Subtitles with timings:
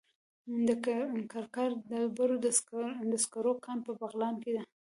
[0.67, 0.69] د
[1.31, 2.37] کرکر د ډبرو
[3.23, 4.63] سکرو کان په بغلان کې دی.